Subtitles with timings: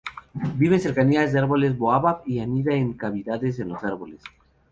[0.57, 4.23] Vive en cercanías de árboles Baobab y anida en cavidades en los árboles.